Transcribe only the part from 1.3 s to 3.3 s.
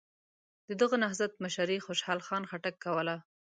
مشري خوشحال خان خټک کوله.